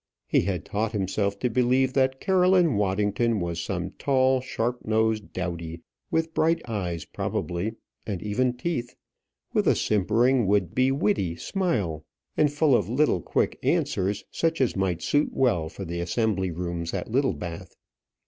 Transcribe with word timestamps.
He 0.25 0.41
had 0.41 0.65
taught 0.65 0.93
himself 0.93 1.37
to 1.37 1.47
believe 1.47 1.93
that 1.93 2.19
Caroline 2.19 2.73
Waddington 2.75 3.39
was 3.39 3.61
some 3.63 3.91
tall, 3.99 4.41
sharp 4.41 4.83
nosed 4.83 5.31
dowdy; 5.31 5.81
with 6.09 6.33
bright 6.33 6.59
eyes, 6.67 7.05
probably, 7.05 7.75
and 8.07 8.19
even 8.23 8.57
teeth; 8.57 8.95
with 9.53 9.67
a 9.67 9.75
simpering, 9.75 10.47
would 10.47 10.73
be 10.73 10.91
witty 10.91 11.35
smile, 11.35 12.03
and 12.35 12.51
full 12.51 12.75
of 12.75 12.89
little 12.89 13.21
quick 13.21 13.59
answers 13.61 14.23
such 14.31 14.59
as 14.59 14.75
might 14.75 15.03
suit 15.03 15.29
well 15.33 15.69
for 15.69 15.85
the 15.85 15.99
assembly 15.99 16.49
rooms 16.49 16.95
at 16.95 17.07
Littlebath. 17.11 17.75